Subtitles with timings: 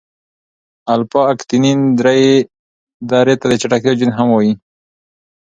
[0.93, 1.79] الفا اکتینین
[3.13, 4.53] درې ته د چټکتیا جین هم وايي.